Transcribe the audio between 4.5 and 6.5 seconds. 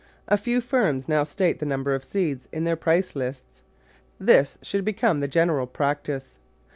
should be come the general practice.